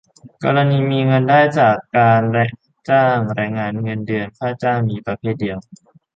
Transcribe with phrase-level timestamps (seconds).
[0.43, 2.21] กรณีมีเงินได้จากการ
[2.89, 5.57] จ้างแรงงาน เงินเดือน ค่าจ้าง เพียงประเภทเดียว